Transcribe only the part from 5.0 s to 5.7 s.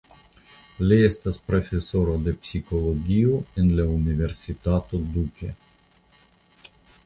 Duke.